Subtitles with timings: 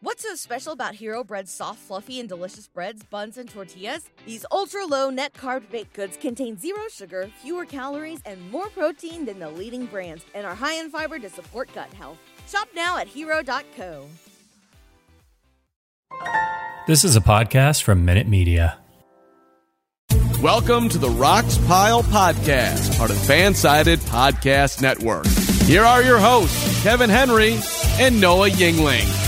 [0.00, 4.08] What's so special about Hero Bread's soft, fluffy, and delicious breads, buns, and tortillas?
[4.24, 9.24] These ultra low net carb baked goods contain zero sugar, fewer calories, and more protein
[9.24, 12.16] than the leading brands, and are high in fiber to support gut health.
[12.46, 14.06] Shop now at hero.co.
[16.86, 18.78] This is a podcast from Minute Media.
[20.40, 25.26] Welcome to the Rox Pile Podcast, part of Fansided Podcast Network.
[25.66, 27.58] Here are your hosts, Kevin Henry
[27.98, 29.27] and Noah Yingling.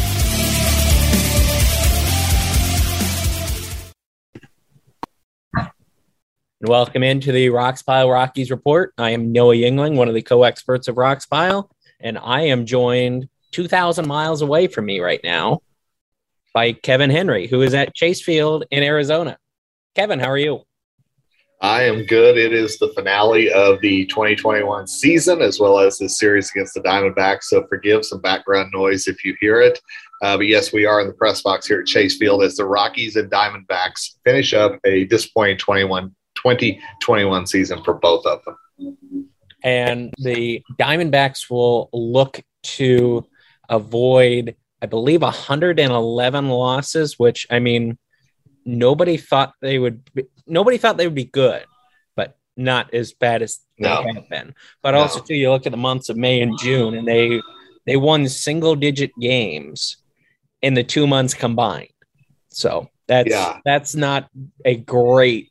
[6.61, 8.93] And welcome into the Rox Pile Rockies report.
[8.99, 13.31] I am Noah Yingling, one of the co-experts of Rox Pile, and I am joined
[13.53, 15.61] 2,000 miles away from me right now
[16.53, 19.39] by Kevin Henry, who is at Chase Field in Arizona.
[19.95, 20.61] Kevin, how are you?
[21.63, 22.37] I am good.
[22.37, 26.83] It is the finale of the 2021 season, as well as the series against the
[26.83, 27.45] Diamondbacks.
[27.45, 29.81] So forgive some background noise if you hear it.
[30.23, 32.67] Uh, but yes, we are in the press box here at Chase Field as the
[32.67, 39.29] Rockies and Diamondbacks finish up a disappointing 21 2021 season for both of them.
[39.63, 43.27] And the Diamondbacks will look to
[43.69, 47.99] avoid, I believe, 111 losses, which I mean,
[48.65, 50.03] nobody thought they would.
[50.15, 51.65] Be, nobody thought they would be good,
[52.17, 54.03] but not as bad as no.
[54.03, 54.55] they have been.
[54.83, 55.01] But no.
[55.01, 57.41] also, too, you look at the months of May and June, and they
[57.87, 59.99] they won single digit games
[60.63, 61.89] in the two months combined.
[62.49, 63.59] So that's yeah.
[63.65, 64.29] that's not
[64.65, 65.50] a great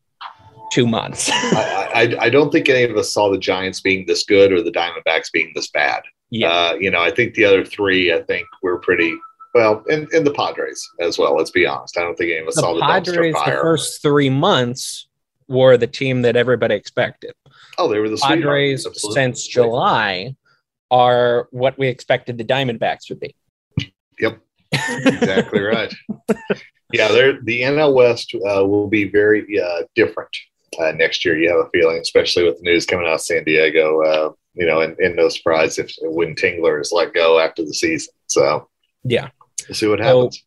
[0.71, 1.29] two months.
[1.33, 4.61] I, I, I, don't think any of us saw the Giants being this good or
[4.61, 6.03] the Diamondbacks being this bad.
[6.29, 6.51] Yeah.
[6.51, 9.13] Uh, you know, I think the other three, I think were pretty
[9.53, 11.35] well, and, and the Padres as well.
[11.35, 11.97] Let's be honest.
[11.97, 13.33] I don't think any of us the saw the Padres.
[13.33, 15.07] The first three months
[15.47, 17.33] were the team that everybody expected.
[17.77, 18.41] Oh, they were the same.
[18.41, 20.35] Padres since July
[20.91, 23.35] are what we expected the Diamondbacks would be.
[24.19, 24.39] Yep,
[24.71, 25.93] exactly right.
[26.91, 27.09] Yeah,
[27.43, 30.35] the NL West uh, will be very uh, different
[30.79, 31.37] uh, next year.
[31.37, 34.01] You have a feeling, especially with the news coming out of San Diego.
[34.01, 37.73] Uh, you know, and, and, no surprise if when Tingler is let go after the
[37.73, 38.13] season.
[38.27, 38.67] So
[39.03, 39.29] yeah,
[39.67, 40.37] we'll see what happens.
[40.37, 40.43] So,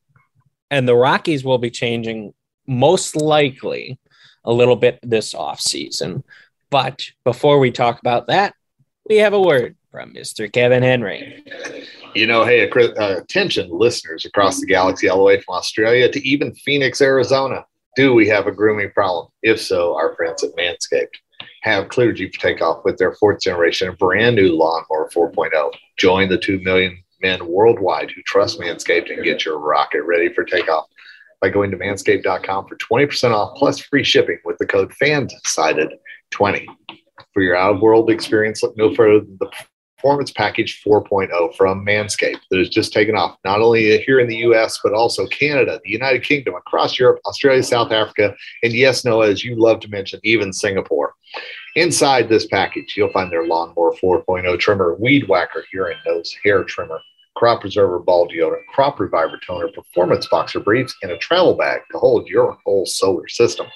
[0.70, 2.34] and the Rockies will be changing
[2.66, 3.98] most likely
[4.44, 6.24] a little bit this off season.
[6.70, 8.54] But before we talk about that,
[9.08, 10.50] we have a word from Mr.
[10.50, 11.44] Kevin Henry.
[12.14, 16.28] You know, hey, uh, attention listeners across the galaxy, all the way from Australia to
[16.28, 17.64] even Phoenix, Arizona.
[17.94, 19.28] Do we have a grooming problem?
[19.42, 21.14] If so, our friends at Manscaped
[21.62, 25.72] have cleared you for takeoff with their fourth generation brand new lawnmower 4.0.
[25.98, 30.42] Join the 2 million men worldwide who trust Manscaped and get your rocket ready for
[30.44, 30.86] takeoff
[31.40, 36.66] by going to manscaped.com for 20% off plus free shipping with the code FANSIDED20.
[37.34, 39.50] For your out of world experience, look no further than the
[40.02, 44.38] Performance Package 4.0 from Manscaped that has just taken off, not only here in the
[44.38, 49.28] US, but also Canada, the United Kingdom, across Europe, Australia, South Africa, and yes, Noah,
[49.28, 51.14] as you love to mention, even Singapore.
[51.76, 56.98] Inside this package, you'll find their Lawnmower 4.0 trimmer, Weed Whacker, Hearing Nose, Hair Trimmer,
[57.36, 61.98] Crop Preserver Ball Deodorant, Crop Reviver Toner, Performance Boxer Briefs, and a travel bag to
[61.98, 63.68] hold your whole solar system.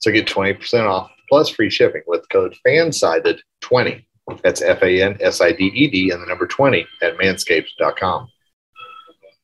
[0.00, 4.04] So get 20% off plus free shipping with code FANSIDED20
[4.42, 8.28] that's F A N S I D E D and the number 20 at manscaped.com.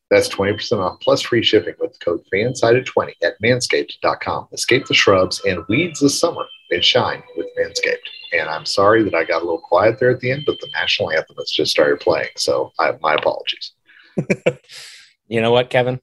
[0.09, 4.47] That's 20% off plus free shipping with code FANSIDED20 at manscaped.com.
[4.53, 7.97] Escape the shrubs and weeds this summer and shine with Manscaped.
[8.33, 10.69] And I'm sorry that I got a little quiet there at the end, but the
[10.73, 12.29] national anthem has just started playing.
[12.37, 13.73] So I, have my apologies.
[15.27, 15.99] you know what, Kevin?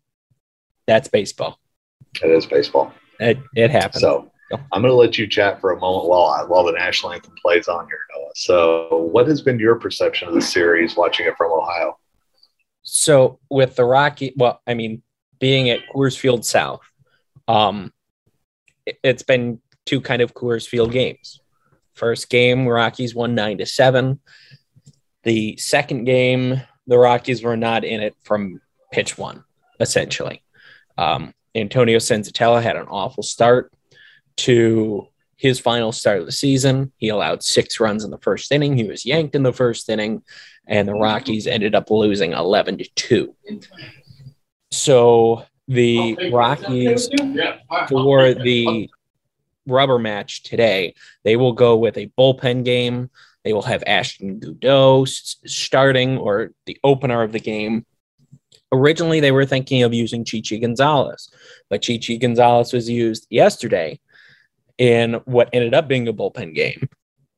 [0.87, 1.59] That's baseball.
[2.23, 2.93] It is baseball.
[3.21, 4.03] It, it happens.
[4.03, 4.31] So
[4.73, 7.35] I'm going to let you chat for a moment while I, while the national anthem
[7.41, 8.31] plays on here, Noah.
[8.35, 11.99] So, what has been your perception of the series watching it from Ohio?
[12.85, 15.03] So with the Rocky, well, I mean,
[15.41, 16.83] being at Coors Field South,
[17.49, 17.93] um,
[18.87, 21.41] it, it's been two kind of Coors Field games.
[21.95, 24.21] First game, Rockies won nine to seven.
[25.23, 28.61] The second game, the Rockies were not in it from
[28.93, 29.45] pitch one,
[29.81, 30.43] essentially.
[30.99, 33.73] Um, Antonio Senzatela had an awful start
[34.39, 36.93] to his final start of the season.
[36.97, 38.77] He allowed six runs in the first inning.
[38.77, 40.23] He was yanked in the first inning,
[40.67, 43.37] and the Rockies ended up losing 11 to 2.
[44.71, 47.09] So the Rockies,
[47.89, 48.91] for the
[49.67, 50.95] rubber match today,
[51.25, 53.11] they will go with a bullpen game.
[53.45, 57.85] They will have Ashton Goudeau starting or the opener of the game.
[58.73, 61.31] Originally, they were thinking of using Chichi Gonzalez,
[61.71, 64.01] but Chichi Gonzalez was used yesterday
[64.79, 66.89] in what ended up being a bullpen game.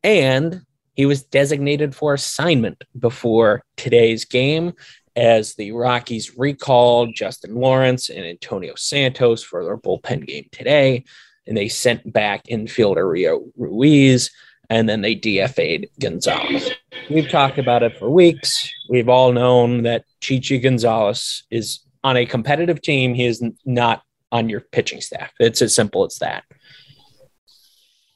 [0.02, 0.62] And
[0.94, 4.72] he was designated for assignment before today's game
[5.14, 11.04] as the Rockies recalled Justin Lawrence and Antonio Santos for their bullpen game today.
[11.46, 14.30] And they sent back infielder Rio Ruiz
[14.68, 16.70] and then they DFA'd Gonzalez.
[17.08, 18.70] We've talked about it for weeks.
[18.88, 23.14] We've all known that Chichi Gonzalez is on a competitive team.
[23.14, 25.32] He is not on your pitching staff.
[25.38, 26.44] It's as simple as that.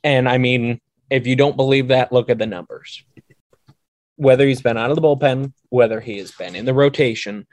[0.04, 0.80] And I mean,
[1.10, 3.04] if you don't believe that, look at the numbers.
[4.16, 7.46] Whether he's been out of the bullpen, whether he has been in the rotation,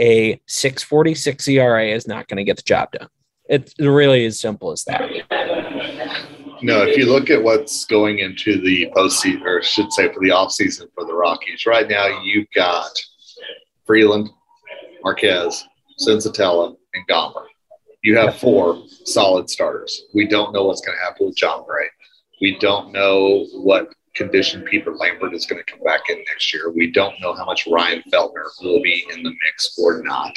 [0.00, 3.08] a 646 ERA is not going to get the job done.
[3.48, 5.10] It's really as simple as that.
[6.62, 10.28] No, if you look at what's going into the postseason, or should say for the
[10.28, 12.90] offseason for the Rockies, right now you've got
[13.84, 14.30] Freeland,
[15.02, 15.64] Marquez,
[16.00, 17.46] Senzatela, and Gomber.
[18.02, 20.02] You have four solid starters.
[20.12, 21.86] We don't know what's going to happen with Jon Gray.
[22.40, 26.70] We don't know what condition Peter Lambert is going to come back in next year.
[26.70, 30.36] We don't know how much Ryan Feltner will be in the mix or not.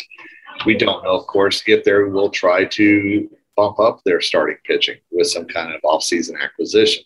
[0.65, 4.97] We don't know, of course, if they will try to bump up their starting pitching
[5.12, 7.03] with some kind of offseason acquisition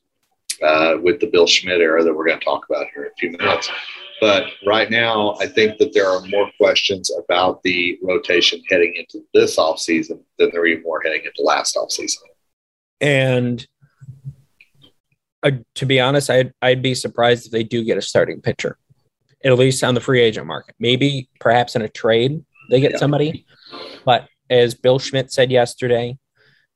[0.61, 3.15] uh, with the Bill Schmidt era that we're going to talk about here in a
[3.15, 3.69] few minutes.
[4.19, 9.25] But right now, I think that there are more questions about the rotation heading into
[9.33, 12.17] this offseason than there are even more heading into last offseason.
[12.99, 13.65] And
[15.43, 18.77] uh, to be honest, I'd, I'd be surprised if they do get a starting pitcher,
[19.43, 20.75] at least on the free agent market.
[20.79, 22.97] Maybe perhaps in a trade they get yeah.
[22.97, 23.45] somebody.
[24.05, 26.17] But as Bill Schmidt said yesterday,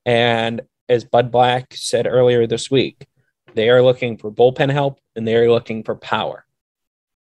[0.06, 3.06] and as Bud Black said earlier this week,
[3.54, 6.43] they are looking for bullpen help and they are looking for power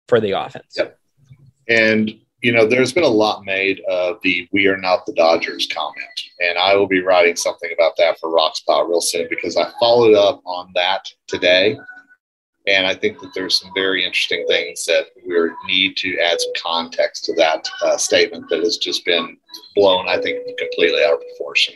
[0.07, 0.75] for the offense.
[0.77, 0.97] Yep.
[1.69, 5.67] And, you know, there's been a lot made of the we are not the Dodgers
[5.73, 6.21] comment.
[6.39, 9.71] And I will be writing something about that for Rox Pile real soon because I
[9.79, 11.77] followed up on that today.
[12.67, 16.51] And I think that there's some very interesting things that we need to add some
[16.61, 19.37] context to that uh, statement that has just been
[19.73, 21.75] blown, I think, completely out of proportion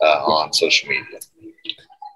[0.00, 1.18] uh, on social media.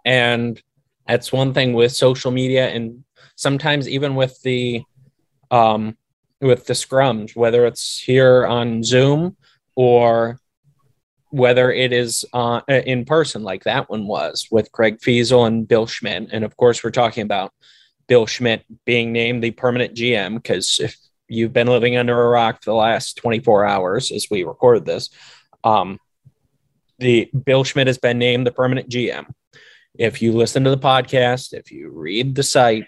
[0.05, 0.62] And
[1.09, 3.03] that's one thing with social media, and
[3.35, 4.85] sometimes even with the
[5.52, 5.96] um,
[6.40, 9.37] with the scrums, whether it's here on Zoom
[9.76, 10.40] or
[11.31, 15.87] whether it is uh, in person, like that one was with Greg Feasel and Bill
[15.87, 16.31] Schmidt.
[16.32, 17.52] And of course, we're talking about
[18.08, 20.96] Bill Schmidt being named the permanent GM because if
[21.28, 25.10] you've been living under a rock for the last 24 hours as we record this,
[25.64, 25.99] um,
[26.99, 29.26] the Bill Schmidt has been named the permanent GM.
[29.94, 32.85] If you listen to the podcast, if you read the site,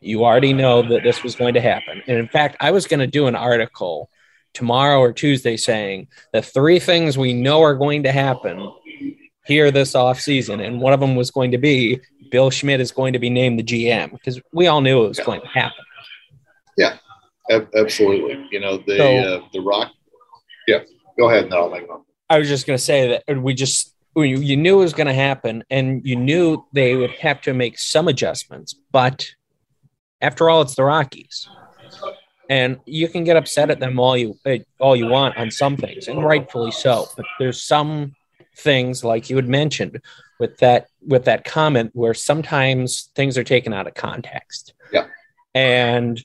[0.00, 2.02] you already know that this was going to happen.
[2.06, 4.10] And in fact, I was going to do an article
[4.54, 8.72] tomorrow or Tuesday saying the three things we know are going to happen
[9.46, 12.00] here this off season, and one of them was going to be
[12.30, 15.20] Bill Schmidt is going to be named the GM because we all knew it was
[15.20, 15.84] going to happen.
[16.76, 16.96] Yeah,
[17.50, 18.46] absolutely.
[18.50, 19.92] You know the so, uh, the Rock.
[20.66, 20.80] Yeah,
[21.18, 21.50] go ahead.
[21.50, 22.02] No, I'll make one.
[22.28, 25.14] I was just going to say that we just you knew it was going to
[25.14, 28.74] happen, and you knew they would have to make some adjustments.
[28.90, 29.26] But
[30.20, 31.48] after all, it's the Rockies,
[32.48, 35.76] and you can get upset at them all you eh, all you want on some
[35.76, 37.06] things, and rightfully so.
[37.16, 38.14] But there's some
[38.58, 40.00] things like you had mentioned
[40.38, 44.74] with that with that comment where sometimes things are taken out of context.
[44.92, 45.06] Yeah.
[45.54, 46.22] And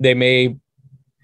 [0.00, 0.56] they may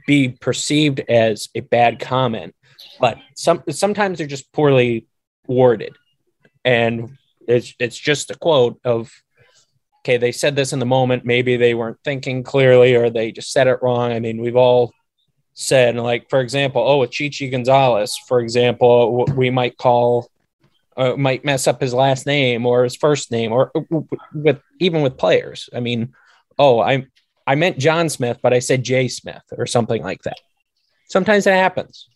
[0.07, 2.55] be perceived as a bad comment
[3.01, 5.07] but some sometimes they're just poorly
[5.47, 5.97] worded,
[6.65, 9.11] and it's it's just a quote of
[10.09, 13.53] okay, they said this in the moment, maybe they weren't thinking clearly or they just
[13.53, 14.11] said it wrong.
[14.11, 14.93] I mean, we've all
[15.53, 20.31] said like for example, oh, with Chichi Gonzalez, for example, we might call
[20.97, 23.71] uh, might mess up his last name or his first name or
[24.33, 25.69] with even with players.
[25.75, 26.15] I mean,
[26.59, 27.07] oh, I
[27.47, 30.39] I meant John Smith, but I said Jay Smith or something like that.
[31.09, 32.09] Sometimes it happens.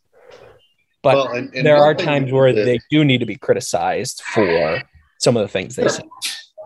[1.03, 4.23] But Well, and- and there are times where that- they do need to be criticized
[4.23, 4.83] for
[5.19, 6.03] some of the things they say.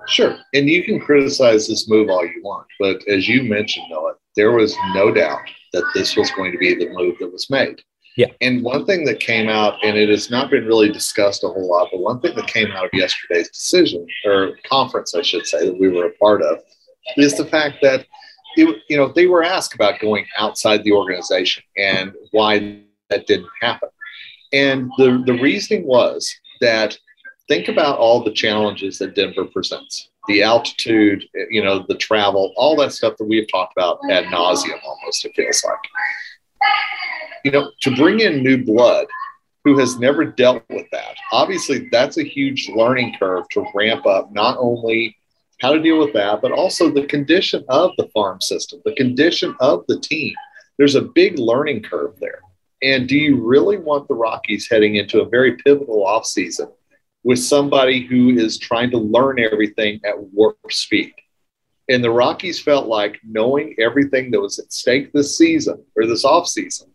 [0.09, 0.37] Sure.
[0.55, 2.67] And you can criticize this move all you want.
[2.79, 6.75] But as you mentioned, Noah, there was no doubt that this was going to be
[6.75, 7.81] the move that was made.
[8.17, 8.29] Yeah.
[8.41, 11.69] And one thing that came out, and it has not been really discussed a whole
[11.69, 15.67] lot, but one thing that came out of yesterday's decision or conference, I should say,
[15.67, 16.59] that we were a part of,
[17.19, 18.07] is the fact that
[18.57, 23.51] it, you know they were asked about going outside the organization and why that didn't
[23.61, 23.91] happen.
[24.53, 26.99] And the the reasoning was that
[27.49, 32.77] think about all the challenges that Denver presents the altitude, you know, the travel, all
[32.77, 35.79] that stuff that we've talked about ad nauseum almost, it feels like.
[37.45, 39.07] You know, to bring in new blood
[39.65, 44.33] who has never dealt with that, obviously that's a huge learning curve to ramp up
[44.33, 45.17] not only
[45.61, 49.55] how to deal with that, but also the condition of the farm system, the condition
[49.61, 50.35] of the team.
[50.77, 52.41] There's a big learning curve there.
[52.83, 56.71] And do you really want the Rockies heading into a very pivotal offseason
[57.27, 61.13] with somebody who is trying to learn everything at warp speed.
[61.89, 66.25] And the Rockies felt like knowing everything that was at stake this season or this
[66.25, 66.87] offseason,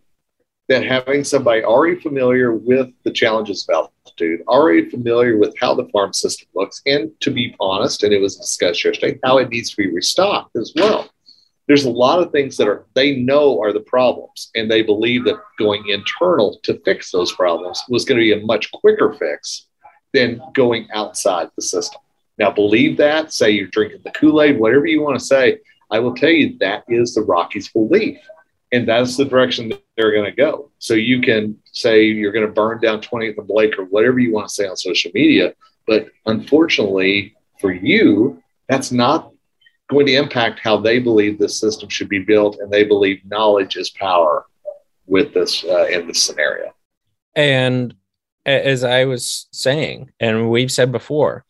[0.69, 5.89] that having somebody already familiar with the challenges of altitude, already familiar with how the
[5.89, 9.71] farm system looks, and to be honest, and it was discussed yesterday, how it needs
[9.71, 11.09] to be restocked as well.
[11.67, 15.25] There's a lot of things that are they know are the problems, and they believe
[15.25, 19.67] that going internal to fix those problems was going to be a much quicker fix
[20.13, 22.01] than going outside the system.
[22.37, 25.59] Now, believe that, say you're drinking the Kool Aid, whatever you want to say.
[25.91, 28.17] I will tell you that is the Rockies' belief.
[28.71, 30.71] And that's the direction that they're going to go.
[30.79, 34.31] So you can say you're going to burn down 20th and Blake or whatever you
[34.31, 35.53] want to say on social media.
[35.85, 39.31] But unfortunately for you, that's not
[39.89, 42.59] going to impact how they believe this system should be built.
[42.59, 44.45] And they believe knowledge is power
[45.05, 46.73] with this uh, in this scenario.
[47.35, 47.93] And
[48.45, 51.45] as I was saying, and we've said before,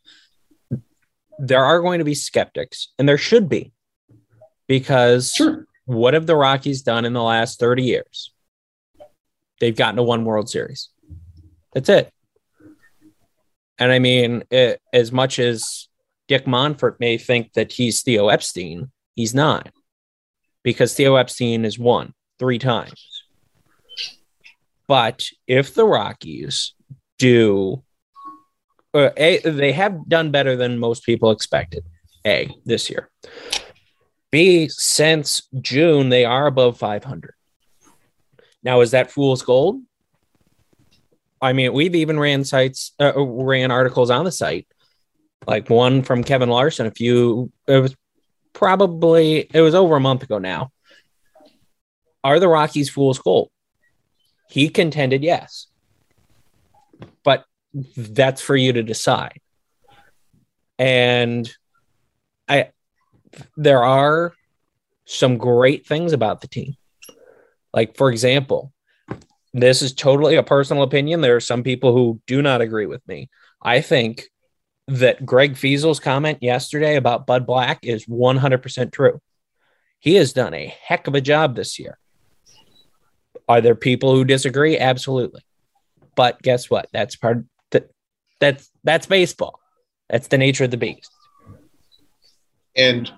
[1.40, 3.72] there are going to be skeptics, and there should be,
[4.68, 5.66] because Sure.
[5.86, 8.32] what have the Rockies done in the last 30 years?
[9.60, 10.90] They've gotten to one World Series.
[11.74, 12.12] That's it.
[13.80, 15.88] And I mean, it, as much as
[16.28, 19.72] Dick Monfort may think that he's Theo Epstein, he's not,
[20.64, 23.24] because Theo Epstein has won three times.
[24.88, 26.74] But if the Rockies
[27.22, 27.84] do,
[28.96, 31.86] uh, a, they have done better than most people expected.
[32.26, 33.10] A this year.
[34.32, 37.34] B since June they are above 500.
[38.64, 39.82] Now is that fool's gold?
[41.42, 44.68] I mean, we've even ran sites, uh, ran articles on the site,
[45.48, 46.86] like one from Kevin Larson.
[46.86, 47.96] A few, it was
[48.54, 50.72] probably it was over a month ago now.
[52.24, 53.50] Are the Rockies fool's gold?
[54.50, 55.68] He contended yes,
[57.24, 57.46] but
[57.96, 59.40] that's for you to decide.
[60.78, 61.50] And
[62.48, 62.70] I,
[63.56, 64.34] there are
[65.06, 66.76] some great things about the team.
[67.74, 68.74] Like, for example,
[69.54, 71.22] this is totally a personal opinion.
[71.22, 73.30] There are some people who do not agree with me.
[73.62, 74.30] I think
[74.88, 79.22] that Greg Feasel's comment yesterday about Bud Black is 100% true.
[80.00, 81.98] He has done a heck of a job this year.
[83.48, 84.78] Are there people who disagree?
[84.78, 85.42] Absolutely.
[86.16, 86.88] But guess what?
[86.92, 87.90] That's part that
[88.40, 89.60] that's that's baseball.
[90.10, 91.10] That's the nature of the beast.
[92.76, 93.12] And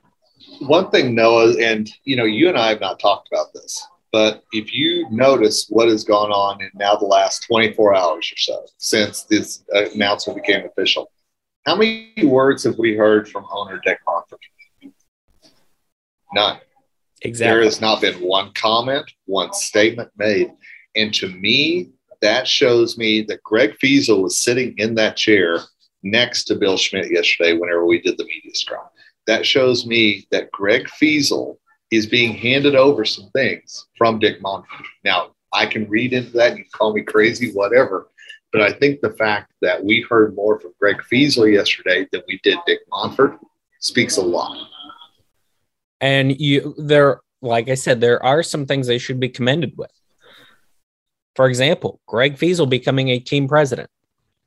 [0.59, 4.43] one thing, Noah, and you know, you and I have not talked about this, but
[4.51, 8.65] if you notice what has gone on in now the last 24 hours or so
[8.77, 11.11] since this announcement became official,
[11.65, 14.91] how many words have we heard from owner Dick Monfort?
[16.33, 16.59] None.
[17.21, 17.53] Exactly.
[17.53, 20.51] There has not been one comment, one statement made.
[20.95, 21.91] And to me,
[22.23, 25.59] that shows me that Greg Feasel was sitting in that chair
[26.03, 28.85] next to Bill Schmidt yesterday whenever we did the media scrum.
[29.27, 31.59] That shows me that Greg Feasel
[31.91, 34.85] is being handed over some things from Dick Monfort.
[35.03, 36.51] Now, I can read into that.
[36.51, 38.09] And you call me crazy, whatever.
[38.53, 42.39] But I think the fact that we heard more from Greg Feasel yesterday than we
[42.41, 43.37] did Dick Monfort
[43.79, 44.65] speaks a lot.
[45.99, 49.91] And you there, like I said, there are some things they should be commended with.
[51.35, 53.89] For example, Greg Feasel becoming a team president.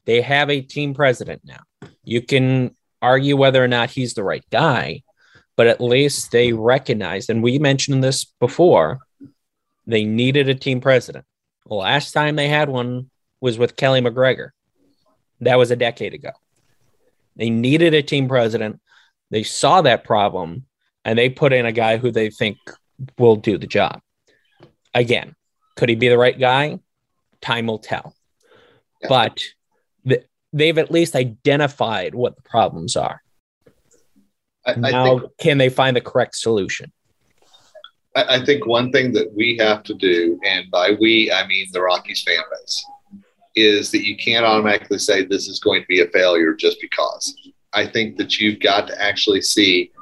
[0.05, 1.91] They have a team president now.
[2.05, 5.03] You can argue whether or not he's the right guy,
[5.57, 9.01] but at least they recognized, and we mentioned this before,
[9.87, 11.25] they needed a team president.
[11.67, 14.51] The last time they had one was with Keli McGregor.
[15.41, 16.31] That was a decade ago.
[17.37, 18.81] They needed a team president.
[19.31, 20.67] They saw that problem
[21.05, 22.59] and they put in a guy who they think
[23.19, 24.01] will do the job.
[24.95, 25.35] Again,
[25.77, 26.81] Could he be the right guy?
[27.41, 28.15] Time will tell.
[29.03, 29.09] Yeah.
[29.09, 29.43] But
[30.09, 33.23] th- they've at least identified what the problems are.
[34.67, 36.93] I, I now, think can they find the correct solution?
[38.17, 41.67] I, I think one thing that we have to do, and by we I mean
[41.73, 42.85] the Rockies fan base,
[43.55, 47.35] is that you can't automatically say this is going to be a failure just because.
[47.73, 49.93] I think that you've got to actually see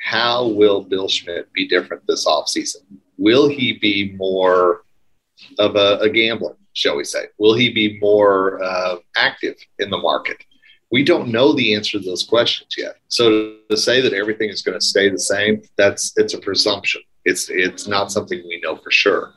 [0.00, 2.82] how will Bill Schmidt be different this offseason?
[3.16, 4.84] Will he be more
[5.58, 7.26] of a, a gambler, shall we say?
[7.38, 10.36] Will he be more uh, active in the market?
[10.90, 12.96] We don't know the answer to those questions yet.
[13.08, 16.38] So to, to say that everything is going to stay the same, that's it's a
[16.38, 17.02] presumption.
[17.24, 19.32] It's it's not something we know for sure.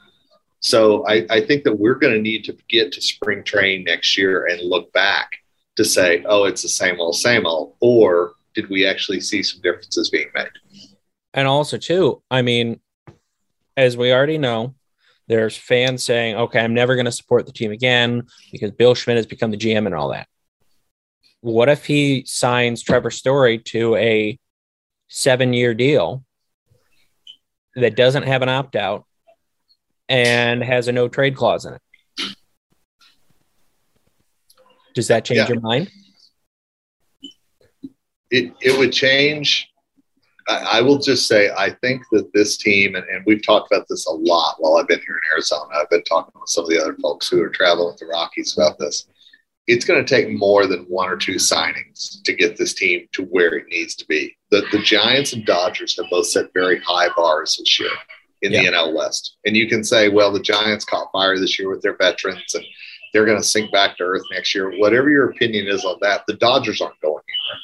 [0.61, 4.17] So I, I think that we're going to need to get to spring training next
[4.17, 5.29] year and look back
[5.75, 9.61] to say, oh, it's the same old, same old, or did we actually see some
[9.61, 10.51] differences being made?
[11.33, 12.79] And also, too, I mean,
[13.75, 14.75] as we already know,
[15.31, 19.15] there's fans saying, okay, I'm never going to support the team again because Bill Schmidt
[19.15, 20.27] has become the GM and all that.
[21.39, 24.37] What if he signs Trevor Story to a
[25.07, 26.25] seven year deal
[27.75, 29.05] that doesn't have an opt out
[30.09, 31.81] and has a no trade clause in it?
[34.93, 35.47] Does that change Yeah.
[35.47, 35.89] your mind?
[38.29, 39.70] it, it would change.
[40.47, 43.87] I, I will just say, I think that this team, and, and we've talked about
[43.89, 45.75] this a lot while I've been here in Arizona.
[45.75, 48.57] I've been talking with some of the other folks who are traveling with the Rockies
[48.57, 49.07] about this.
[49.67, 53.23] It's going to take more than one or two signings to get this team to
[53.25, 54.35] where it needs to be.
[54.49, 57.91] The, the Giants and Dodgers have both set very high bars this year
[58.41, 59.37] in the NL West.
[59.45, 62.65] And you can say, well, the Giants caught fire this year with their veterans and
[63.13, 64.71] they're going to sink back to earth next year.
[64.77, 67.61] Whatever your opinion is on that, the Dodgers aren't going anywhere.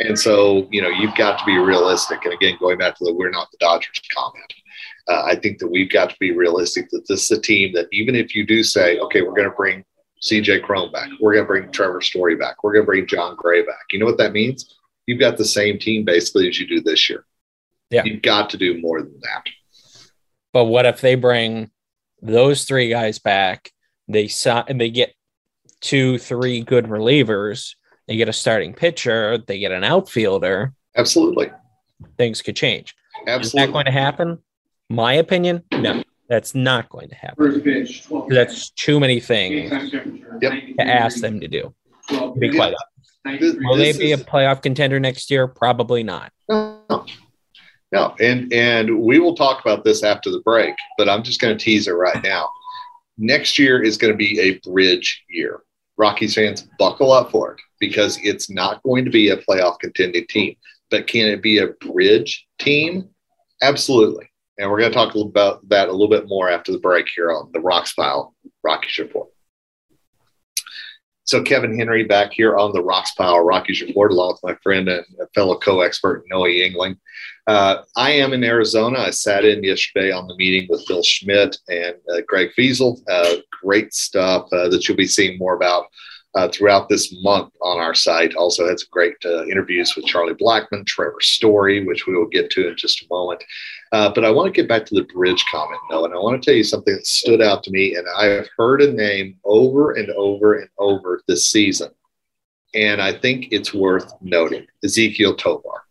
[0.00, 2.24] And so, you know, you've got to be realistic.
[2.24, 4.52] And again, going back to the we're not the Dodgers comment,
[5.08, 7.86] uh, I think that we've got to be realistic that this is a team that
[7.92, 9.84] even if you do say, okay, we're going to bring
[10.22, 13.36] CJ Cron back, we're going to bring Trevor Story back, we're going to bring Jon
[13.36, 14.76] Gray back, you know what that means?
[15.06, 17.24] You've got the same team basically as you do this year.
[17.90, 18.02] Yeah.
[18.04, 19.44] You've got to do more than that.
[20.52, 21.70] But what if they bring
[22.20, 23.70] those three guys back?
[24.08, 25.14] They sign, and they get
[25.80, 27.74] two, three good relievers.
[28.08, 29.38] They get a starting pitcher.
[29.38, 30.72] They get an outfielder.
[30.96, 31.50] Absolutely.
[32.16, 32.94] Things could change.
[33.26, 34.38] Is that going to happen?
[34.88, 37.36] My opinion, no, that's not going to happen.
[37.36, 38.28] First pitch, 12.
[38.30, 39.72] That's too many things
[40.40, 40.52] Yep.
[40.78, 41.74] to ask them to do.
[42.10, 43.12] To be pitch, quite honest.
[43.24, 45.48] 93 Will they This be a playoff contender next year?
[45.48, 46.30] Probably not.
[46.48, 47.04] No,
[47.90, 51.56] no, and and we will talk about this after the break, but I'm just going
[51.56, 52.48] to tease it right now.
[53.18, 55.60] Next year is going to be a bridge year.
[55.98, 60.26] Rockies fans, buckle up for it because it's not going to be a playoff contending
[60.28, 60.56] team.
[60.90, 63.08] But can it be a bridge team?
[63.62, 64.30] Absolutely.
[64.58, 67.30] And we're going to talk about that a little bit more after the break here
[67.30, 69.28] on the Rox Pile Rockies Report.
[71.26, 74.88] So Kevin Henry back here on the Rox Pile Rockies Report, along with my friend
[74.88, 76.96] and fellow co-expert Noah Yingling.
[77.48, 79.00] Uh, I am in Arizona.
[79.00, 83.00] I sat in yesterday on the meeting with Bill Schmidt and uh, Greg Feasel.
[83.10, 85.86] Uh, great stuff uh, that you'll be seeing more about
[86.36, 88.34] uh, throughout this month on our site.
[88.34, 92.50] Also had some great uh, interviews with Charlie Blackmon, Trevor Story, which we will get
[92.50, 93.42] to in just a moment.
[93.92, 96.40] Uh, but I want to get back to the bridge comment, Noah, and I want
[96.40, 99.38] to tell you something that stood out to me, and I have heard a name
[99.44, 101.90] over and over and over this season,
[102.74, 105.84] and I think it's worth noting: Ezequiel Tovar.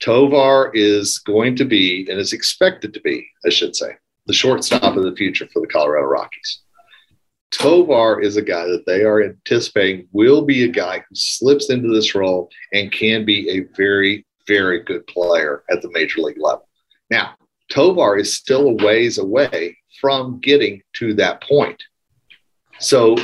[0.00, 4.96] Tovar is going to be, and is expected to be, I should say, the shortstop
[4.96, 6.61] of the future for the Colorado Rockies.
[7.52, 11.88] Tovar is a guy that they are anticipating will be a guy who slips into
[11.92, 16.66] this role and can be a very, very good player at the major league level.
[17.10, 17.34] Now,
[17.70, 21.80] Tovar is still a ways away from getting to that point.
[22.80, 23.16] So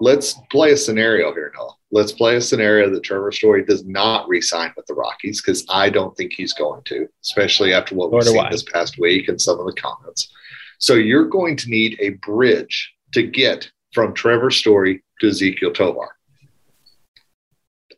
[0.00, 1.74] let's play a scenario here, Noah.
[1.92, 5.90] Let's play a scenario that Trevor Story does not re-sign with the Rockies because I
[5.90, 8.50] don't think he's going to, especially after what Nor we've seen I.
[8.50, 10.30] this past week and some of the comments.
[10.78, 16.16] So you're going to need a bridge to get from Trevor Story to Ezequiel Tovar.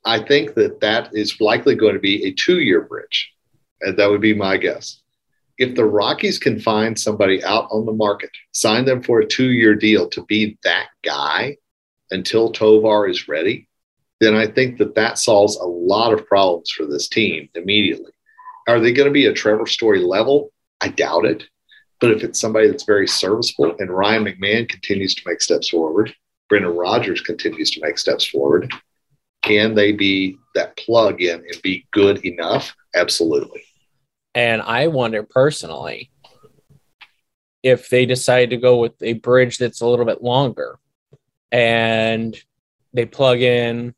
[0.05, 3.33] I think that that is likely going to be a two-year bridge.
[3.83, 5.01] And that would be my guess.
[5.59, 9.75] If the Rockies can find somebody out on the market, sign them for a two-year
[9.75, 11.57] deal to be that guy
[12.11, 13.69] until Tovar is ready,
[14.21, 18.13] then I think that that solves a lot of problems for this team immediately.
[18.69, 20.53] Are they going to be a Trevor Story level?
[20.81, 21.45] I doubt it.
[22.03, 26.13] But if it's somebody that's very serviceable and Ryan McMahon continues to make steps forward,
[26.49, 28.73] Brendan Rodgers continues to make steps forward,
[29.43, 32.75] can they be that plug in and be good enough?
[32.97, 33.63] Absolutely.
[34.35, 36.11] And I wonder personally
[37.63, 40.81] if they decide to go with a bridge that's a little bit longer
[41.53, 42.37] and
[42.93, 43.95] they plug in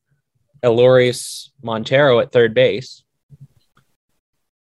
[0.63, 3.03] Elehuris Montero at third base,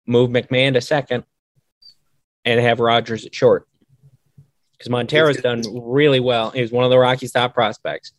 [0.06, 1.24] move McMahon to second,
[2.46, 3.68] and have Rodgers at short.
[4.72, 6.50] Because Montero's done really well.
[6.50, 8.12] He's one of the Rockies' top prospects,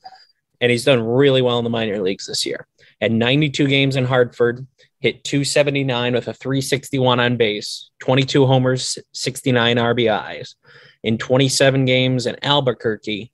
[0.59, 2.67] and he's done really well in the minor leagues this year.
[2.99, 4.65] At 92 games in Hartford,
[4.99, 10.55] hit 279 with a 361 on base, 22 homers, 69 RBIs.
[11.03, 13.31] In 27 games in Albuquerque,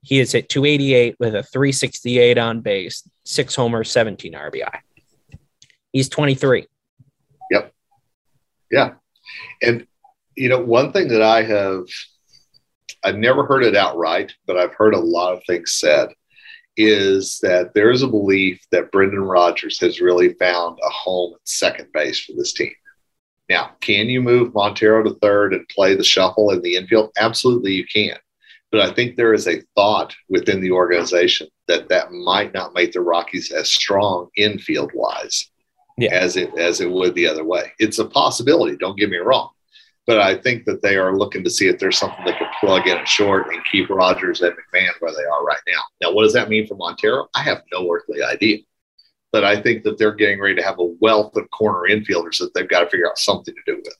[0.00, 4.78] he has hit 288 with a 368 on base, six homers, 17 RBI.
[5.92, 6.66] He's 23.
[7.50, 7.74] Yep.
[8.70, 8.94] Yeah.
[9.60, 9.86] And,
[10.36, 11.84] you know, one thing that I have,
[13.04, 16.08] I've never heard it outright, but I've heard a lot of things said
[16.76, 21.46] is that there is a belief that Brendan Rodgers has really found a home at
[21.46, 22.72] second base for this team.
[23.50, 27.10] Now, can you move Montero to third and play the shuffle in the infield?
[27.18, 28.16] Absolutely, you can.
[28.70, 32.92] But I think there is a thought within the organization that that might not make
[32.92, 35.50] the Rockies as strong infield wise
[35.98, 36.14] Yeah.
[36.14, 37.72] as it as it would the other way.
[37.78, 38.76] It's a possibility.
[38.76, 39.50] Don't get me wrong,
[40.06, 42.86] but I think that they are looking to see if there's something they could plug
[42.88, 45.80] in short and keep Rodgers and McMahon where they are right now.
[46.00, 47.28] Now, what does that mean for Montero?
[47.34, 48.58] I have no earthly idea.
[49.30, 52.52] But I think that they're getting ready to have a wealth of corner infielders that
[52.54, 53.96] they've got to figure out something to do with.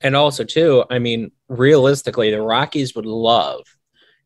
[0.00, 3.62] And also, too, I mean, realistically, the Rockies would love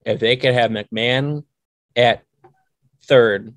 [0.06, 1.44] if they could have McMahon
[1.94, 2.22] at
[3.04, 3.54] third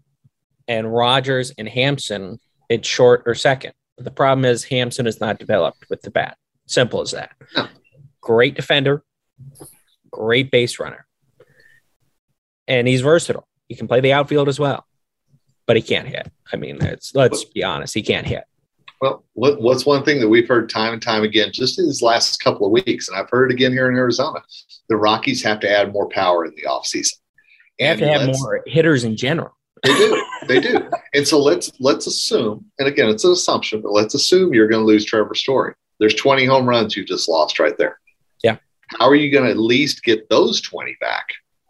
[0.68, 2.40] and Rodgers and Hampson
[2.70, 3.74] at short or second.
[3.96, 6.38] But the problem is Hampson is not developed with the bat.
[6.66, 7.32] Simple as that.
[7.56, 7.68] No.
[8.22, 9.04] Great defender,
[10.12, 11.06] great base runner.
[12.68, 13.48] And he's versatile.
[13.68, 14.86] He can play the outfield as well,
[15.66, 16.32] but he can't hit.
[16.52, 18.46] I mean, it's let's be honest, he can't hit.
[19.02, 22.02] Well, what, what's one thing that we've heard time and time again, just in these
[22.02, 24.42] last couple of weeks, and I've heard it again here in Arizona,
[24.88, 27.18] the Rockies have to add more power in the offseason.
[27.78, 29.58] They have to have more hitters in general.
[29.84, 30.26] They do.
[30.48, 30.90] They do.
[31.14, 34.82] And so let's let's assume, and again, it's an assumption, but let's assume you're going
[34.82, 35.74] to lose Trevor Story.
[36.00, 38.00] There's 20 home runs you just lost right there.
[38.44, 38.58] Yeah.
[39.00, 41.28] How are you going to at least get those 20 back?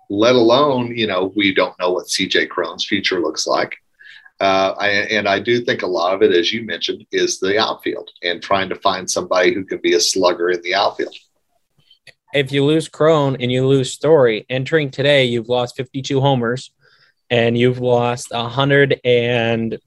[0.10, 3.78] Let alone, you know, we don't know what CJ Cron's future looks like.
[4.40, 7.58] Uh, I, and I do think a lot of it, as you mentioned, is the
[7.58, 11.16] outfield and trying to find somebody who can be a slugger in the outfield.
[12.34, 16.72] if you lose Cron and you lose Story, entering today, you've lost 52 homers
[17.30, 19.78] and you've lost 100 and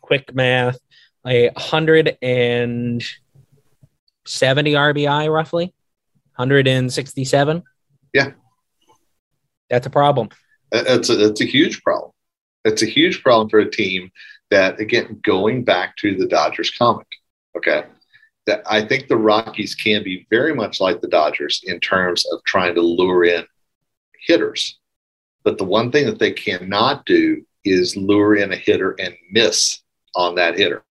[0.00, 0.78] quick math,
[1.26, 1.50] a
[4.24, 5.74] 170 RBI roughly,
[6.36, 7.62] 167.
[8.12, 8.32] Yeah.
[9.70, 10.28] That's a problem.
[10.72, 12.12] Uh, it's a, it's a huge problem.
[12.64, 14.10] It's a huge problem for a team
[14.50, 17.06] that, again, going back to the Dodgers comment,
[17.56, 17.84] okay,
[18.46, 22.42] that I think the Rockies can be very much like the Dodgers in terms of
[22.44, 23.44] trying to lure in
[24.26, 24.78] hitters.
[25.44, 29.80] But the one thing that they cannot do is lure in a hitter and miss
[30.14, 30.84] on that hitter.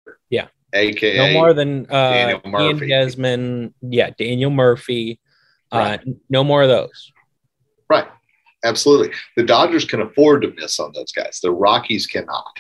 [0.77, 3.75] AKA No more than uh, Daniel Ian Desmond.
[3.83, 5.21] Yeah, Daniel Murphy.
[5.73, 6.01] Right.
[6.01, 7.13] Uh, no more of those.
[7.89, 8.07] Right.
[8.65, 9.13] Absolutely.
[9.37, 11.41] The Dodgers can afford to miss on those guys.
[11.43, 12.59] The Rockies cannot.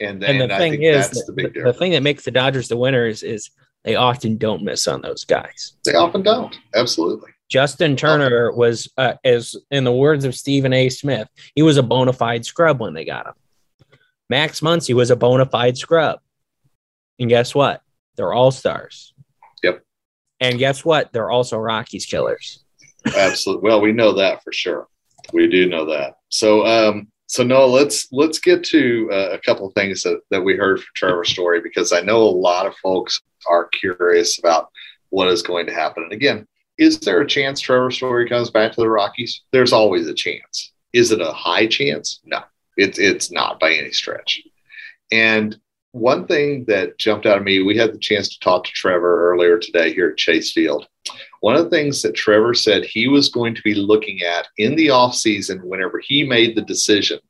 [0.00, 2.24] And, And then the I thing think is, that's the the, the thing that makes
[2.24, 3.50] the Dodgers the winners is
[3.84, 5.74] they often don't miss on those guys.
[5.84, 6.56] They often don't.
[6.74, 7.30] Absolutely.
[7.48, 10.88] Justin Turner was, uh, as in the words of Stephen A.
[10.88, 13.34] Smith, he was a bona fide scrub when they got him.
[14.30, 16.18] Max Muncy was a bona fide scrub.
[17.18, 17.82] And guess what?
[18.16, 19.14] They're all stars.
[19.62, 19.82] Yep.
[20.40, 21.12] And guess what?
[21.12, 22.64] They're also Rockies killers.
[23.16, 23.68] Absolutely.
[23.68, 24.88] Well, we know that for sure.
[25.32, 26.16] We do know that.
[26.28, 30.42] So, um, so Noah, let's let's get to uh, a couple of things that, that
[30.42, 34.68] we heard from Trevor Story because I know a lot of folks are curious about
[35.10, 36.02] what is going to happen.
[36.02, 36.46] And again,
[36.76, 39.42] is there a chance Trevor Story comes back to the Rockies?
[39.52, 40.72] There's always a chance.
[40.92, 42.20] Is it a high chance?
[42.24, 42.40] No,
[42.76, 44.42] it's it's not by any stretch.
[45.10, 45.58] And
[45.94, 49.30] one thing that jumped out at me, we had the chance to talk to Trevor
[49.30, 50.88] earlier today here at Chase Field.
[51.40, 54.74] One of the things that Trevor said he was going to be looking at in
[54.74, 57.20] the offseason whenever he made the decision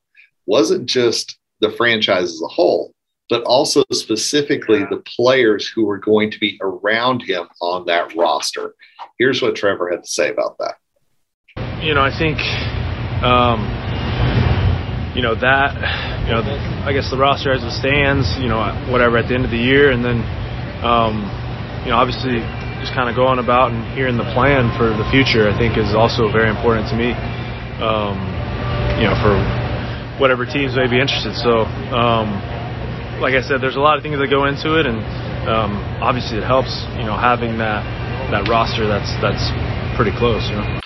[0.46, 2.94] wasn't just the franchise as a whole,
[3.28, 8.74] but also specifically the players who were going to be around him on that roster.
[9.18, 10.76] Here's what Trevor had to say about that.
[11.82, 12.38] you know, I think,
[13.22, 13.60] um,
[15.14, 15.78] you know, that,
[16.26, 16.42] you know,
[16.82, 18.58] I guess the roster as it stands, you know,
[18.90, 20.20] whatever at the end of the year, and then,
[20.82, 21.22] um,
[21.86, 22.42] you know, obviously
[22.82, 25.94] just kind of going about and hearing the plan for the future, I think is
[25.94, 27.14] also very important to me,
[27.80, 28.18] um,
[28.98, 29.38] you know, for
[30.18, 31.32] whatever teams may be interested.
[31.38, 32.28] So, um,
[33.22, 34.98] like I said, there's a lot of things that go into it, and
[35.48, 37.86] um, obviously it helps, you know, having that
[38.30, 39.52] that roster that's that's
[39.96, 40.42] pretty close.
[40.50, 40.80] You know.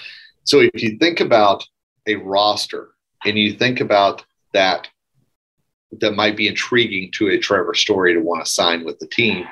[0.45, 1.65] So if you think about
[2.07, 2.95] a roster
[3.29, 4.89] and you think about that,
[6.01, 9.47] that might be intriguing to a Trevor Story to want to sign with the team.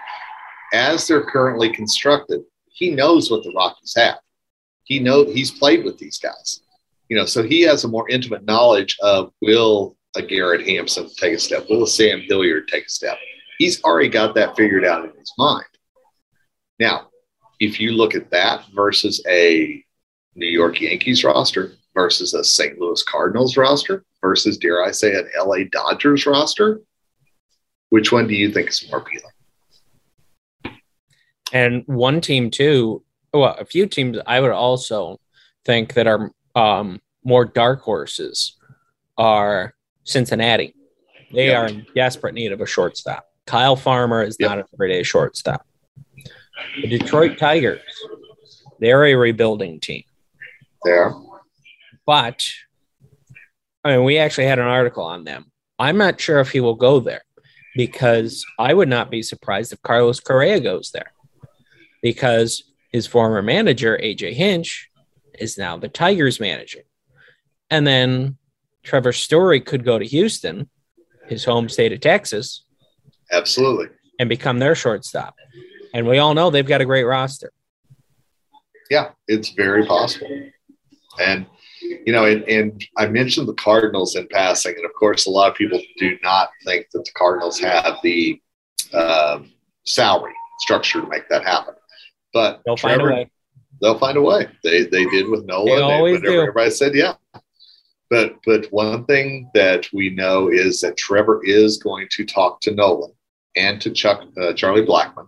[0.73, 4.19] As they're currently constructed, he knows what the Rockies have.
[4.85, 6.61] He knows he's played with these guys,
[7.09, 11.35] you know, so he has a more intimate knowledge of will a Garrett Hampson take
[11.35, 13.19] a step, will a Sam Hilliard take a step.
[13.59, 15.67] He's already got that figured out in his mind.
[16.79, 17.09] Now,
[17.61, 19.83] if you look at that versus a
[20.35, 22.79] New York Yankees roster versus a St.
[22.79, 26.83] Louis Cardinals roster versus, dare I say, an LA Dodgers roster,
[27.89, 29.33] which one do you think is more appealing?
[31.53, 35.19] And one team too, well, a few teams I would also
[35.65, 38.57] think that are um, more dark horses
[39.17, 40.75] are Cincinnati.
[41.33, 41.63] They Yeah.
[41.63, 43.27] are in desperate need of a shortstop.
[43.47, 44.49] Kyle Farmer is Yep.
[44.49, 45.67] not an everyday shortstop.
[46.81, 47.81] The Detroit Tigers,
[48.81, 50.03] they're a rebuilding team.
[50.85, 51.13] There.
[52.07, 52.49] But
[53.85, 55.51] I mean, we actually had an article on them.
[55.79, 57.23] I'm not sure if he will go there
[57.75, 61.13] because I would not be surprised if Carlos Correa goes there
[62.03, 64.89] because his former manager, AJ Hinch,
[65.39, 66.81] is now the Tigers manager.
[67.71, 68.39] And then
[68.83, 70.71] Trevor Story could go to Houston,
[71.27, 72.65] his home state of Texas,
[73.31, 73.89] Absolutely.
[74.19, 75.35] and become their shortstop.
[75.93, 77.53] And we all know they've got a great roster.
[78.91, 80.29] Yeah, it's very possible.
[81.21, 81.47] And,
[81.81, 84.75] you know, and, and I mentioned the Cardinals in passing.
[84.77, 88.41] And of course, a lot of people do not think that the Cardinals have the
[88.95, 89.51] um
[89.85, 91.75] salary structure to make that happen.
[92.33, 93.31] But They'll find a Trevor- way.
[93.81, 94.49] they'll find a way.
[94.63, 95.77] They they did with Nola.
[95.77, 96.41] They always do.
[96.41, 97.15] Everybody said yeah.
[98.11, 102.75] But but one thing that we know is that Trevor is going to talk to
[102.75, 103.13] Nolan
[103.57, 105.27] and to Chuck uh, Charlie Blackmon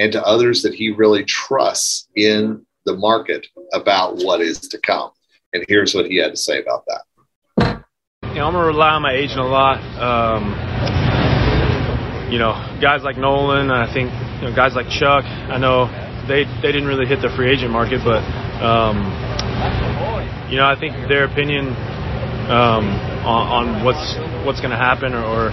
[0.00, 5.10] and to others that he really trusts in the market about what is to come.
[5.52, 7.84] And here's what he had to say about that.
[8.22, 9.80] You know, I'm gonna rely on my agent a lot.
[9.96, 10.52] Um,
[12.30, 15.24] you know, guys like Nolan, I think you know guys like Chuck.
[15.24, 15.88] I know
[16.28, 18.20] they they didn't really hit the free agent market, but
[18.60, 19.00] um,
[20.50, 21.72] you know, I think their opinion
[22.52, 22.84] um,
[23.24, 25.44] on, on what's what's going to happen or, or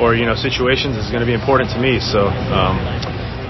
[0.00, 1.98] or you know situations is going to be important to me.
[1.98, 2.78] So, um,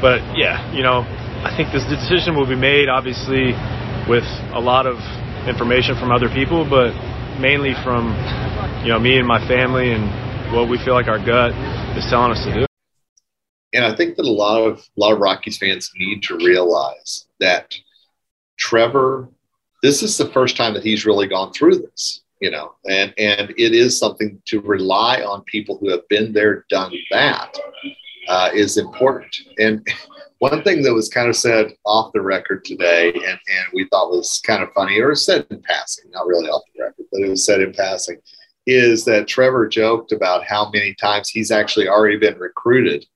[0.00, 1.04] but yeah, you know,
[1.44, 3.52] I think this decision will be made obviously
[4.08, 4.26] with
[4.56, 4.96] a lot of
[5.46, 6.92] information from other people, but
[7.38, 8.08] mainly from
[8.82, 10.04] you know me and my family and
[10.54, 11.52] what we feel like our gut
[11.96, 12.66] is telling us to do.
[13.74, 17.26] And I think that a lot of a lot of Rockies fans need to realize
[17.40, 17.74] that
[18.58, 19.28] Trevor,
[19.82, 23.50] this is the first time that he's really gone through this, you know, and and
[23.56, 27.56] it is something to rely on people who have been there, done that,
[28.28, 29.34] uh, is important.
[29.58, 29.86] And
[30.42, 34.10] one thing that was kind of said off the record today, and, and we thought
[34.10, 37.28] was kind of funny, or said in passing, not really off the record, but it
[37.30, 38.16] was said in passing,
[38.66, 43.06] is that Trevor joked about how many times he's actually already been recruited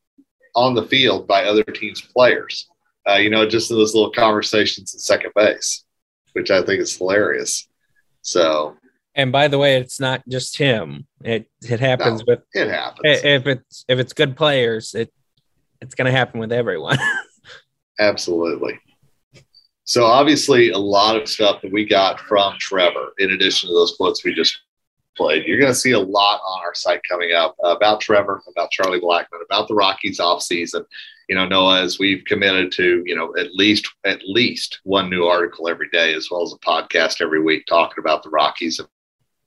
[0.54, 2.68] on the field by other teams' players.
[3.08, 5.84] Uh, you know, just in those little conversations at second base,
[6.34, 7.66] which I think is hilarious.
[8.22, 8.76] So
[9.16, 11.08] And by the way, it's not just him.
[11.24, 13.24] It it happens with it happens.
[13.24, 15.12] if it's if it's good players, it
[15.86, 16.98] it's going to happen with everyone.
[18.00, 18.78] Absolutely.
[19.84, 23.94] So obviously, a lot of stuff that we got from Trevor, in addition to those
[23.96, 24.58] quotes we just
[25.16, 28.72] played, you're going to see a lot on our site coming up about Trevor, about
[28.72, 30.84] Charlie Blackmon, about the Rockies offseason.
[31.28, 35.24] You know, Noah, as we've committed to, you know, at least at least one new
[35.24, 38.88] article every day, as well as a podcast every week talking about the Rockies and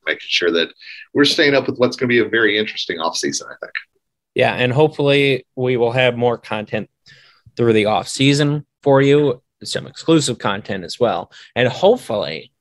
[0.05, 0.73] making sure that
[1.13, 3.73] we're staying up with what's going to be a very interesting offseason, I think.
[4.39, 6.89] Yeah, and hopefully we will have more content
[7.57, 12.53] through the off season for you, some exclusive content as well, and hopefully,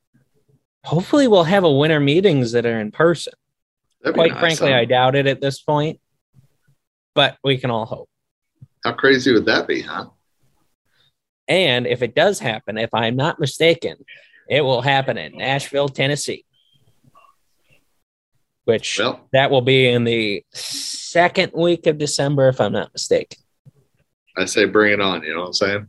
[0.83, 3.33] hopefully we'll have a winter meetings that are in person.
[4.03, 4.79] That'd Quite nice, frankly, huh?
[4.79, 6.01] I doubt it at this point,
[7.15, 8.11] but we can all hope.
[8.85, 10.07] How crazy would that be, huh?
[11.47, 14.05] And if it does happen, if I'm not mistaken,
[14.51, 16.45] it will happen in Nashville, Tennessee,
[18.69, 23.39] which Well, that will be in the second week of December, if I'm not mistaken.
[24.37, 25.23] I say bring it on.
[25.23, 25.87] You know what I'm saying?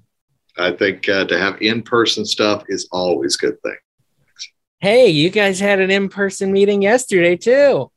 [0.57, 3.75] I think uh, to have in person stuff is always a good thing.
[4.79, 7.91] Hey, you guys had an in person meeting yesterday, too.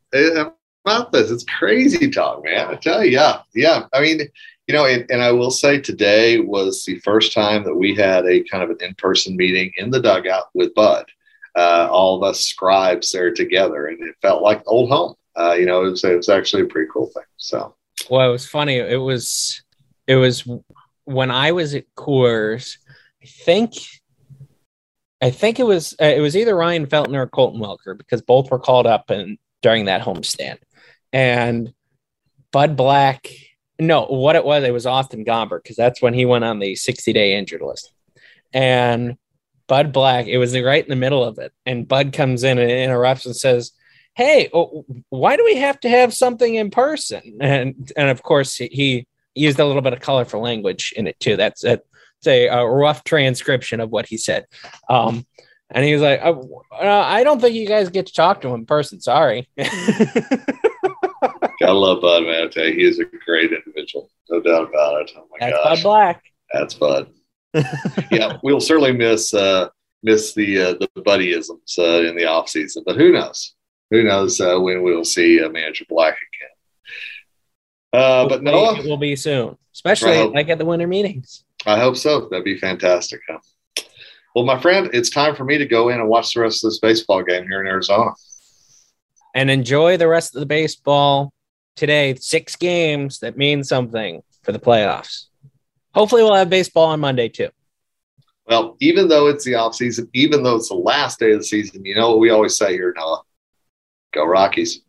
[0.85, 2.67] About this, it's crazy talk, man.
[2.67, 3.87] I tell you, yeah, yeah.
[3.93, 4.23] I mean,
[4.67, 8.27] you know, and, and I will say today was the first time that we had
[8.27, 11.07] a kind of an in person meeting in the dugout with Bud.
[11.55, 15.15] Uh, all of us scribes there together, and it felt like old home.
[15.39, 17.25] Uh, you know, it was, it was actually a pretty cool thing.
[17.37, 17.75] So,
[18.11, 18.77] Well, it was funny.
[18.77, 19.63] It was,
[20.07, 20.47] it was
[21.05, 22.79] when I was at Coors,
[23.23, 23.75] I think
[25.23, 28.51] I think it was uh, it was either Ryan Felton or Colton Welker because both
[28.51, 30.59] were called up and during that homestand.
[31.13, 31.73] And
[32.51, 33.29] Bud Black,
[33.79, 36.75] no, what it was, it was Austin Gomber because that's when he went on the
[36.75, 37.93] 60 day injured list.
[38.53, 39.17] And
[39.67, 41.53] Bud Black, it was right in the middle of it.
[41.67, 43.73] And Bud comes in and interrupts and says,
[44.15, 47.39] Hey, oh, why do we have to have something in person?
[47.41, 51.37] And and of course he used a little bit of colorful language in it too.
[51.37, 51.81] That's a,
[52.27, 54.45] a, a rough transcription of what he said.
[54.89, 55.27] Um,
[55.71, 56.35] and he was like, uh,
[56.81, 59.01] I don't think you guys get to talk to him in person.
[59.01, 59.49] Sorry.
[59.57, 60.43] Gotta
[61.73, 62.45] love Bud, man.
[62.45, 64.11] I tell you, he is a great individual.
[64.29, 65.13] No doubt about it.
[65.17, 65.77] Oh my That's gosh.
[65.77, 66.23] Bud Black.
[66.53, 67.11] That's Bud.
[68.11, 69.69] yeah, we'll certainly miss uh,
[70.03, 73.55] miss the uh, the buddyisms uh, in the off season, but who knows?
[73.91, 76.49] Who knows uh, when we'll see uh, Manager Black again?
[77.93, 80.33] Uh, but Noah, it will be soon, especially Right.
[80.33, 81.45] like at the winter meetings.
[81.67, 82.29] I hope so.
[82.31, 83.21] That'd be fantastic.
[83.29, 83.39] Huh?
[84.35, 86.71] Well, my friend, it's time for me to go in and watch the rest of
[86.71, 88.13] this baseball game here in Arizona.
[89.35, 91.33] And enjoy the rest of the baseball
[91.77, 92.15] today.
[92.15, 95.27] Six games that mean something for the playoffs.
[95.95, 97.49] Hopefully, we'll have baseball on Monday too.
[98.47, 101.45] Well, even though it's the off season, even though it's the last day of the
[101.45, 103.23] season, you know what we always say here, Noah?
[104.13, 104.81] Go Rockies.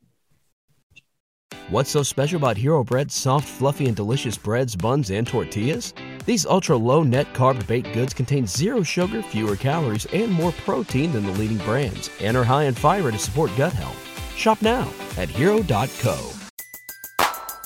[1.70, 5.94] What's so special about Hero Bread's soft, fluffy, and delicious breads, buns, and tortillas?
[6.26, 11.12] These ultra low net carb baked goods contain zero sugar, fewer calories, and more protein
[11.13, 13.98] than the leading brands, and are high in fiber to support gut health.
[14.36, 16.42] Shop now at hero.co.